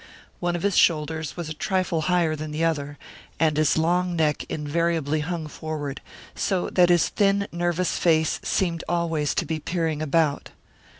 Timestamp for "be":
9.45-9.59